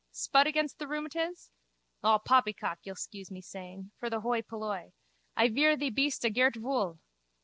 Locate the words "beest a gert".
5.91-6.55